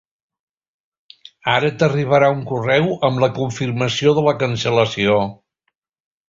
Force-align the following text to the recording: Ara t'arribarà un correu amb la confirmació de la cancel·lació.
Ara 1.55 1.69
t'arribarà 1.83 2.29
un 2.37 2.41
correu 2.53 2.87
amb 3.11 3.21
la 3.25 3.29
confirmació 3.37 4.15
de 4.21 4.25
la 4.29 4.35
cancel·lació. 4.45 5.21